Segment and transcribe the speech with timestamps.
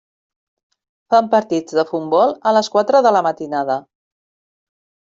[1.15, 3.81] Fan partits de futbol a les quatre de la matinada.